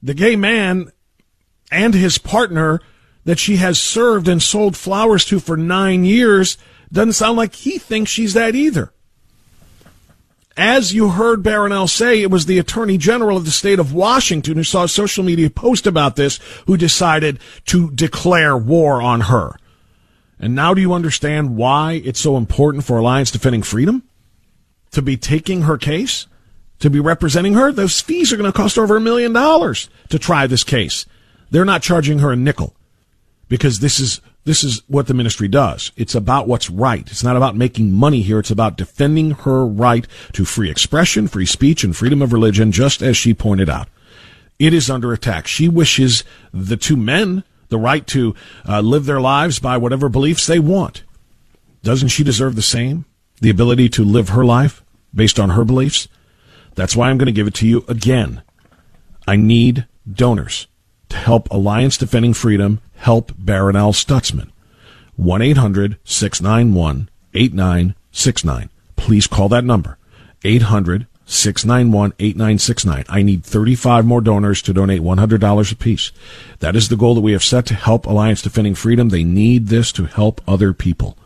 [0.03, 0.91] the gay man,
[1.71, 2.81] and his partner
[3.25, 6.59] that she has served and sold flowers to for nine years
[6.93, 8.93] doesn't sound like he thinks she's that either.
[10.57, 14.55] As you heard Barronelle say, it was the Attorney General of the state of Washington
[14.57, 19.57] who saw a social media post about this who decided to declare war on her.
[20.39, 24.03] And now do you understand why it's so important for Alliance Defending Freedom
[24.93, 26.27] to be taking her case,
[26.79, 27.71] to be representing her?
[27.71, 31.05] Those fees are going to cost over a million dollars to try this case.
[31.51, 32.75] They're not charging her a nickel
[33.49, 35.91] because this is this is what the ministry does.
[35.97, 37.11] It's about what's right.
[37.11, 38.39] It's not about making money here.
[38.39, 43.03] It's about defending her right to free expression, free speech, and freedom of religion, just
[43.03, 43.89] as she pointed out.
[44.61, 45.49] It is under attack.
[45.49, 46.23] She wishes
[46.55, 48.37] the two men the right to
[48.69, 51.03] uh, live their lives by whatever beliefs they want.
[51.83, 53.05] Doesn't she deserve the same?
[53.41, 56.07] The ability to live her life based on her beliefs?
[56.77, 58.43] That's why I'm going to give it to you again.
[59.27, 60.69] I need donors
[61.09, 64.51] to help Alliance Defending Freedom help Barronelle Stutzman.
[65.17, 68.71] 1 800 691 8969.
[68.97, 69.99] Please call that number.
[70.45, 73.05] 800 691 8969.
[73.09, 76.13] I need 35 more donors to donate $100 apiece.
[76.61, 79.09] That is the goal that we have set to help Alliance Defending Freedom.
[79.09, 81.19] They need this to help other people.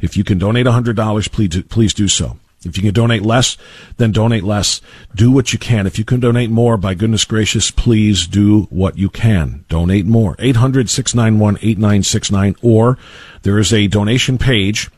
[0.00, 2.38] If you can donate $100, please please do so.
[2.64, 3.56] If you can donate less,
[3.98, 4.80] then donate less.
[5.14, 5.86] Do what you can.
[5.86, 9.64] If you can donate more, by goodness gracious, please do what you can.
[9.68, 10.34] Donate more.
[10.36, 12.98] 800-691-8969 or
[13.42, 14.90] there is a donation page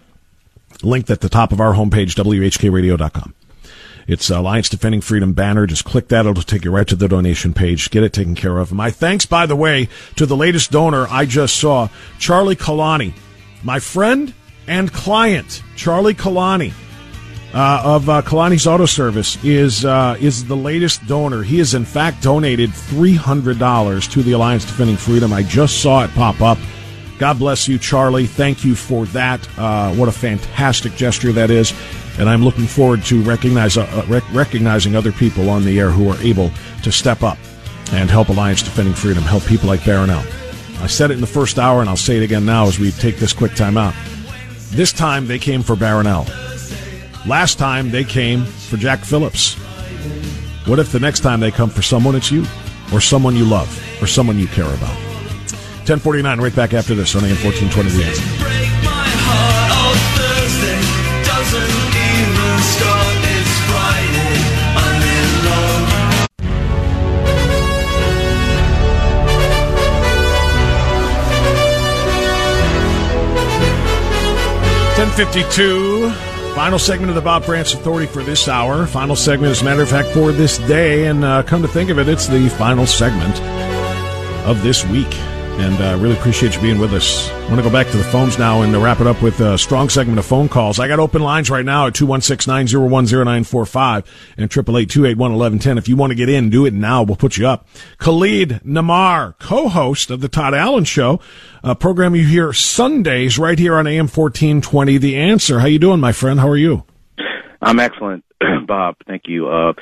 [0.83, 3.35] linked at the top of our homepage, WHKradio.com.
[4.07, 5.67] It's uh, Alliance Defending Freedom banner.
[5.67, 6.25] Just click that.
[6.25, 7.91] It'll take you right to the donation page.
[7.91, 8.73] Get it taken care of.
[8.73, 13.13] My thanks, by the way, to the latest donor I just saw, Charlie Kalani.
[13.63, 14.33] My friend
[14.67, 16.73] and client, Charlie Kalani
[17.53, 21.43] uh, of uh, Kalani's Auto Service is uh, is the latest donor.
[21.43, 25.33] He has in fact donated three hundred dollars to the Alliance Defending Freedom.
[25.33, 26.59] I just saw it pop up.
[27.19, 28.27] God bless you, Charlie.
[28.27, 29.47] Thank you for that.
[29.59, 31.75] Uh, what a fantastic gesture that is,
[32.19, 36.09] and I'm looking forward to recognize uh, rec- recognizing other people on the air who
[36.09, 36.51] are able
[36.83, 37.37] to step up
[37.93, 40.25] and help Alliance Defending Freedom, help people like Barronelle.
[40.81, 42.91] I said it in the first hour, and I'll say it again now as we
[42.93, 43.93] take this quick time out.
[44.71, 46.27] This time they came for Barronelle.
[47.27, 49.55] Last time they came for Jack Phillips.
[50.67, 52.47] What if the next time they come for someone, it's you,
[52.93, 53.69] or someone you love,
[54.03, 54.97] or someone you care about?
[55.87, 58.47] 1049, right back after this on AM 1420 The Answer.
[74.97, 76.13] Ten fifty two.
[76.55, 78.87] Final segment of the Bob Frantz Authority for this hour.
[78.87, 81.07] Final segment, as a matter of fact, for this day.
[81.07, 83.41] And uh, come to think of it, it's the final segment
[84.47, 85.09] of this week.
[85.61, 87.29] And I uh, really appreciate you being with us.
[87.29, 89.59] I want to go back to the phones now and wrap it up with a
[89.59, 90.81] strong segment of phone calls.
[90.81, 94.07] I got open lines right now at 216-901-0945
[94.39, 95.77] and 888-281-1110.
[95.77, 97.03] If you want to get in, do it now.
[97.03, 97.69] We'll put you up.
[97.99, 101.21] Khalid Namar, co-host of the Todd Allen Show,
[101.63, 104.97] a program you hear Sundays right here on AM 1420.
[104.97, 105.61] The Answer.
[105.61, 106.41] How you doing, my friend?
[106.41, 106.85] How are you?
[107.61, 108.25] I'm excellent,
[108.67, 108.97] Bob.
[109.07, 109.49] Thank you.
[109.49, 109.75] Uh,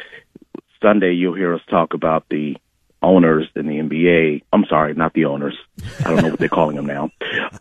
[0.82, 2.56] Sunday, you'll hear us talk about the
[3.02, 4.42] owners in the NBA.
[4.52, 5.56] I'm sorry, not the owners.
[6.04, 7.11] I don't know what they're calling them now.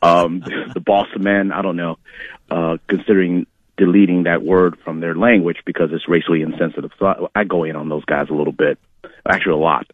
[0.01, 0.39] Um,
[0.73, 1.51] the boss men.
[1.51, 1.97] I don't know.
[2.49, 3.45] Uh, considering
[3.77, 6.91] deleting that word from their language because it's racially insensitive.
[6.97, 8.79] So I, I go in on those guys a little bit,
[9.27, 9.85] actually a lot,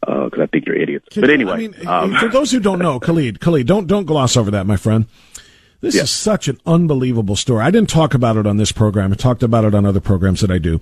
[0.00, 1.06] because uh, I think you're idiots.
[1.14, 4.36] But anyway, I mean, um, for those who don't know, Khalid, Khalid, don't don't gloss
[4.36, 5.06] over that, my friend.
[5.80, 6.02] This Yeah.
[6.02, 7.62] is such an unbelievable story.
[7.64, 9.12] I didn't talk about it on this program.
[9.12, 10.80] I talked about it on other programs that I do,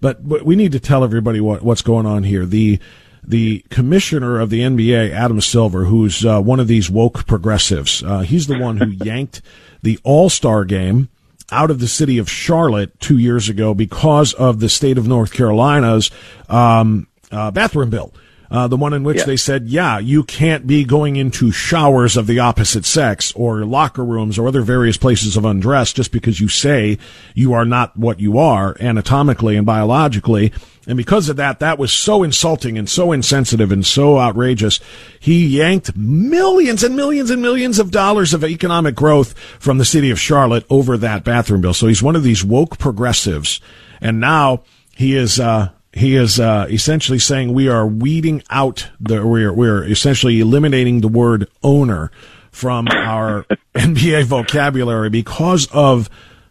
[0.00, 2.44] but, but we need to tell everybody what, what's going on here.
[2.46, 2.78] The
[3.26, 8.20] the commissioner of the NBA, Adam Silver, who's uh, one of these woke progressives, uh,
[8.20, 9.42] he's the one who yanked
[9.82, 11.08] the All Star game
[11.50, 15.32] out of the city of Charlotte two years ago because of the state of North
[15.32, 16.10] Carolina's
[16.48, 18.12] um, uh, bathroom bill.
[18.50, 19.24] Uh, the one in which Yeah.
[19.24, 24.04] they said, yeah, you can't be going into showers of the opposite sex or locker
[24.04, 26.98] rooms or other various places of undress just because you say
[27.34, 30.52] you are not what you are anatomically and biologically.
[30.88, 34.78] And because of that, that was so insulting and so insensitive and so outrageous.
[35.18, 40.10] He yanked millions and millions and millions of dollars of economic growth from the city
[40.10, 41.74] of Charlotte over that bathroom bill.
[41.74, 43.60] So he's one of these woke progressives.
[44.00, 44.62] And now
[44.94, 49.82] he is, uh, he is uh, essentially saying we are weeding out the we're we're
[49.84, 52.10] essentially eliminating the word owner
[52.50, 56.10] from our NBA vocabulary because of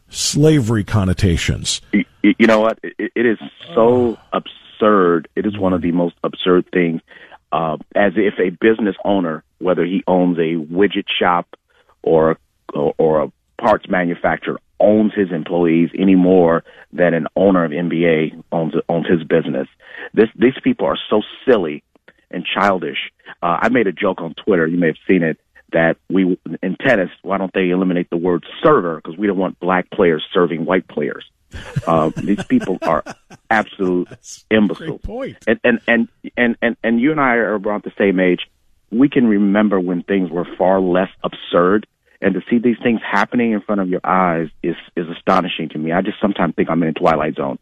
[0.10, 1.80] slavery connotations.
[1.94, 2.80] you know what?
[2.82, 3.38] It, it is
[3.76, 5.28] so absurd.
[5.36, 7.02] It is one of the most absurd things.
[7.52, 11.48] Uh, as if a business owner whether he owns a widget shop
[12.02, 12.38] or
[12.74, 13.32] or, or a
[13.62, 16.64] parts manufacturer, owns his employees any more
[16.94, 19.68] than an owner of NBA owns owns his business.
[20.14, 21.84] This these people are so silly
[22.30, 23.12] and childish.
[23.42, 24.68] Uh, I made a joke on Twitter.
[24.68, 25.40] You may have seen it
[25.74, 27.10] that we in tennis.
[27.24, 30.88] Why don't they eliminate the word server because we don't want black players serving white
[30.88, 31.26] players.
[31.88, 33.04] Uh, these people are
[33.50, 34.08] absolute
[34.52, 35.02] imbeciles.
[35.02, 35.38] point.
[35.48, 36.08] And, and and
[36.38, 38.42] and and and you and I are around the same age.
[38.92, 41.88] We can remember when things were far less absurd
[42.22, 45.78] and to see these things happening in front of your eyes is is astonishing to
[45.78, 45.92] me.
[45.92, 47.60] I just sometimes think I'm in a twilight zone.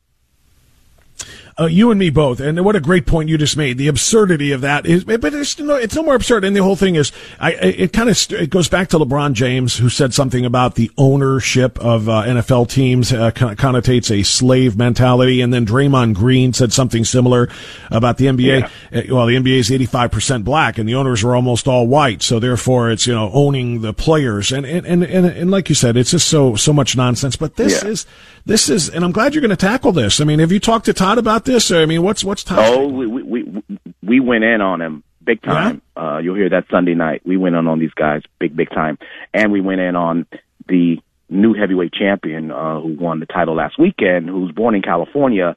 [1.60, 3.78] Uh, you and me both, and what a great point you just made.
[3.78, 6.44] The absurdity of that is, but it's no, it's no more absurd.
[6.44, 9.78] And the whole thing is, I, it kind of it goes back to LeBron James,
[9.78, 15.42] who said something about the ownership of uh, NFL teams uh, connotates a slave mentality,
[15.42, 17.50] and then Draymond Green said something similar
[17.92, 18.70] about the NBA.
[18.92, 19.00] Yeah.
[19.00, 21.86] Uh, well, the NBA is eighty five percent black, and the owners are almost all
[21.86, 25.70] white, so therefore it's you know owning the players, and and and and, and like
[25.70, 27.36] you said, it's just so so much nonsense.
[27.36, 27.90] But this yeah.
[27.90, 28.08] is
[28.46, 30.20] this is, and I'm glad you're going to tackle this.
[30.20, 31.72] I mean, have you talked to Todd about this?
[31.72, 32.60] I mean, what's what's time?
[32.60, 33.64] Oh, we we
[34.02, 35.82] we went in on him big time.
[35.96, 36.16] Yeah?
[36.16, 37.22] Uh, you'll hear that Sunday night.
[37.26, 38.98] We went in on these guys big big time,
[39.34, 40.26] and we went in on
[40.68, 40.98] the
[41.30, 45.56] new heavyweight champion uh, who won the title last weekend, who's born in California,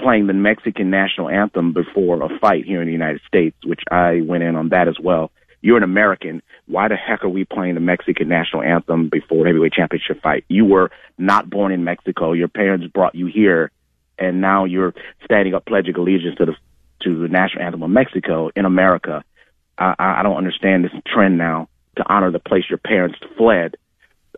[0.00, 4.20] playing the Mexican national anthem before a fight here in the United States, which I
[4.22, 5.30] went in on that as well.
[5.60, 6.40] You're an American.
[6.66, 10.44] Why the heck are we playing the Mexican national anthem before heavyweight championship fight?
[10.48, 12.32] You were not born in Mexico.
[12.32, 13.72] Your parents brought you here,
[14.18, 14.94] and now you're
[15.24, 16.54] standing up pledging allegiance to the
[17.02, 19.22] to the national anthem of Mexico in America.
[19.78, 23.76] I, I don't understand this trend now to honor the place your parents fled.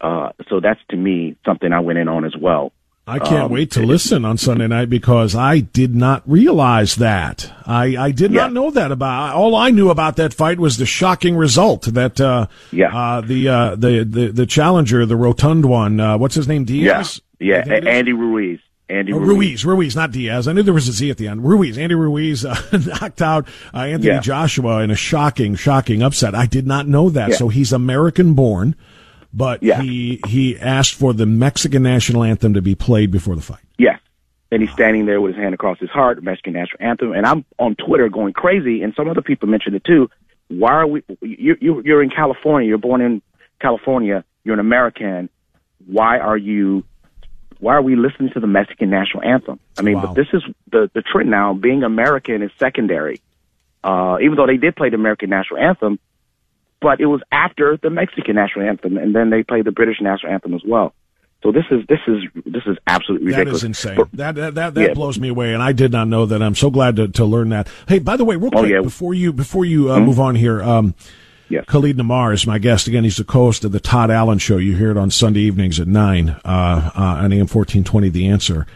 [0.00, 2.72] Uh, so that's to me something I went in on as well.
[3.06, 7.52] I can't um, wait to listen on Sunday night because I did not realize that.
[7.66, 8.42] I, I did yeah.
[8.42, 9.34] not know that about.
[9.34, 12.96] All I knew about that fight was the shocking result that uh, yeah.
[12.96, 17.20] Uh, the, uh, the the the challenger, the rotund one, uh, what's his name, Diaz?
[17.40, 18.60] Yeah, yeah, Andy Ruiz.
[18.90, 19.64] Andy oh, Ruiz.
[19.64, 19.64] Ruiz.
[19.64, 20.48] Ruiz, not Diaz.
[20.48, 21.44] I knew there was a Z at the end.
[21.44, 24.20] Ruiz, Andy Ruiz uh, knocked out uh, Anthony yeah.
[24.20, 26.34] Joshua in a shocking, shocking upset.
[26.34, 27.34] I did not know that.
[27.34, 28.76] So he's American born
[29.32, 29.80] but yeah.
[29.80, 33.62] he he asked for the Mexican national anthem to be played before the fight.
[33.78, 34.00] Yes.
[34.52, 37.12] And he's standing there with his hand across his heart, Mexican national anthem.
[37.12, 40.10] And I'm on Twitter going crazy, and some other people mentioned it too.
[40.48, 41.04] Why are we?
[41.20, 42.68] You, you you're in California.
[42.68, 43.22] You're born in
[43.60, 44.24] California.
[44.42, 45.28] You're an American.
[45.86, 46.84] Why are you?
[47.60, 49.60] Why are we listening to the Mexican national anthem?
[49.78, 50.06] I mean, wow.
[50.06, 51.54] but this is the the trend now.
[51.54, 53.20] Being American is secondary.
[53.82, 55.98] Uh, even though they did play the American national anthem,
[56.80, 60.32] but it was after the Mexican national anthem, and then they played the British national
[60.32, 60.94] anthem as well.
[61.42, 63.62] So this is this is this is absolutely ridiculous.
[63.62, 63.98] That is insane.
[64.12, 64.92] that that that, that yeah.
[64.92, 66.42] blows me away, and I did not know that.
[66.42, 67.68] I'm so glad to, to learn that.
[67.88, 68.80] Hey, by the way, real oh, quick oh, yeah.
[68.82, 70.06] before you before you uh, mm-hmm.
[70.06, 70.94] move on here, um,
[71.50, 71.64] yes.
[71.66, 73.04] Khalid Namar is my guest again.
[73.04, 74.56] He's the co-host of the Todd Allen Show.
[74.56, 78.08] You hear it on Sunday evenings at nine uh, uh, on AM 1420.
[78.08, 78.66] The Answer.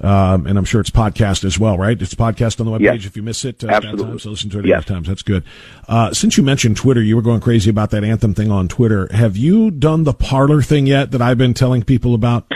[0.00, 2.00] Um, and I'm sure it's podcast as well, right?
[2.00, 2.96] It's podcast on the webpage.
[2.96, 3.06] Yes.
[3.06, 4.04] If you miss it, uh, Absolutely.
[4.04, 4.84] Times, so listen to it yes.
[4.84, 5.08] times.
[5.08, 5.44] That's good.
[5.88, 9.08] Uh, since you mentioned Twitter, you were going crazy about that anthem thing on Twitter.
[9.12, 12.46] Have you done the Parler thing yet that I've been telling people about?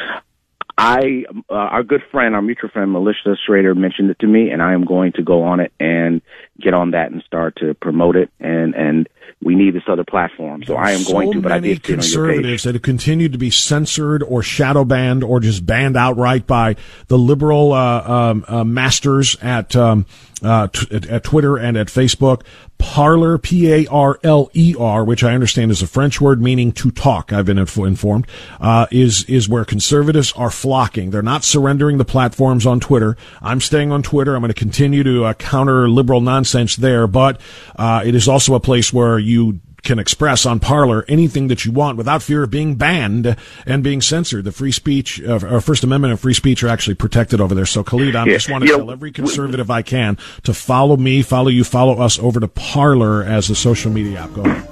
[0.76, 4.62] I, uh, our good friend, our mutual friend, Melissa Schrader mentioned it to me, and
[4.62, 6.22] I am going to go on it and
[6.60, 8.30] get on that and start to promote it.
[8.40, 9.08] And and
[9.40, 11.40] we need this other platform, so I am so going to.
[11.40, 15.64] But I did conservatives that have continued to be censored or shadow banned or just
[15.64, 16.74] banned outright by
[17.06, 19.76] the liberal uh, um, uh, masters at.
[19.76, 20.06] Um,
[20.40, 22.42] uh, t- at, Twitter and at Facebook.
[22.78, 27.32] Parler, P-A-R-L-E-R, which I understand is a French word meaning to talk.
[27.32, 28.28] I've been inf- informed,
[28.60, 31.10] uh, is, is where conservatives are flocking.
[31.10, 33.16] They're not surrendering the platforms on Twitter.
[33.42, 34.36] I'm staying on Twitter.
[34.36, 37.40] I'm going to continue to uh, counter liberal nonsense there, but,
[37.76, 41.72] uh, it is also a place where you can express on Parler anything that you
[41.72, 44.44] want without fear of being banned and being censored.
[44.44, 47.64] The free speech, uh, or First Amendment and free speech are actually protected over there.
[47.64, 48.32] So, Khalid, I yeah.
[48.34, 51.98] just want to tell know, every conservative I can to follow me, follow you, follow
[52.00, 54.34] us over to Parler as a social media app.
[54.34, 54.68] Go ahead.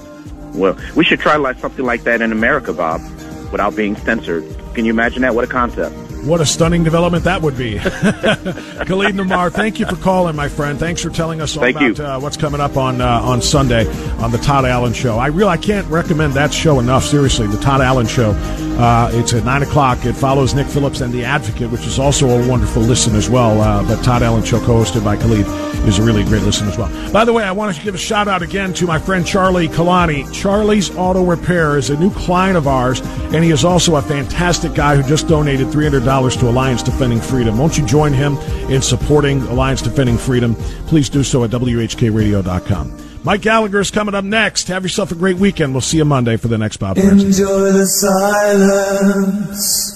[0.55, 3.01] Well, we should try like something like that in America, Bob,
[3.53, 4.45] without being censored.
[4.75, 5.35] Can you imagine that?
[5.35, 5.95] What a concept.
[6.27, 7.79] What a stunning development that would be.
[8.87, 10.77] Khalid Namar, thank you for calling, my friend.
[10.77, 13.87] Thanks for telling us all thank about uh, what's coming up on uh, on Sunday
[14.17, 15.19] on the Todd Allen Show.
[15.19, 17.05] I really I can't recommend that show enough.
[17.05, 18.33] Seriously, the Todd Allen Show.
[18.77, 20.05] Uh, it's at nine o'clock.
[20.05, 23.61] It follows Nick Phillips and the Advocate, which is also a wonderful listen as well.
[23.61, 25.47] Uh, but Todd Allen Show, co-hosted by Khalid,
[25.89, 26.91] is a really great listen as well.
[27.13, 29.69] By the way, I want to give a shout out again to my friend Charlie
[29.69, 30.31] Kalani.
[30.35, 33.01] Charlie's Auto Repair is a new client of ours,
[33.33, 35.87] and he is also a fantastic guy who just donated three
[36.17, 37.59] dollars to Alliance Defending Freedom.
[37.59, 38.39] Won't you join him
[38.71, 40.55] in supporting Alliance Defending Freedom?
[40.87, 43.21] Please do so at WHKRadio.com.
[43.23, 44.69] Mike Gallagher is coming up next.
[44.69, 45.75] Have yourself a great weekend.
[45.75, 46.97] We'll see you Monday for the next Bob.
[46.97, 49.96] Enjoy the silence.